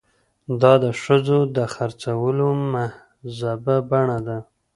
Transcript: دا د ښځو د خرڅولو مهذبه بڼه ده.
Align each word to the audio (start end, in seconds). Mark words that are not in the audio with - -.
دا 0.61 0.73
د 0.83 0.85
ښځو 1.01 1.39
د 1.55 1.57
خرڅولو 1.73 2.47
مهذبه 2.73 3.75
بڼه 3.89 4.17
ده. 4.27 4.37